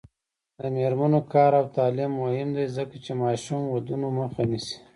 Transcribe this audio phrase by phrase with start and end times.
[0.59, 4.77] د میرمنو کار او تعلیم مهم دی ځکه چې ماشوم ودونو مخه نیسي.